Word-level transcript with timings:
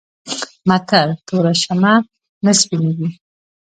متل: 0.69 1.09
توره 1.27 1.53
شمه 1.61 1.93
نه 2.45 2.51
سپينېږي. 2.59 3.09